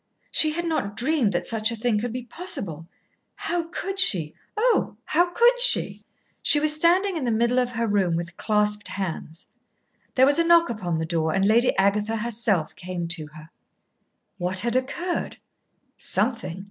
[0.31, 2.87] She had not dreamed that such a thing could be possible.
[3.35, 6.01] How could she, oh, how could she?
[6.41, 9.45] She was standing in the middle of her room with clasped hands.
[10.15, 13.51] There was a knock upon the door, and Lady Agatha herself came to her.
[14.39, 15.37] What had occurred?
[15.99, 16.59] Something.